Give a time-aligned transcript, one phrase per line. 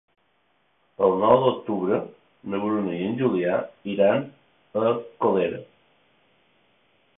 [1.07, 1.99] El nou d'octubre
[2.53, 3.61] na Bruna i en Julià
[3.95, 4.27] iran
[4.87, 5.63] a Colera.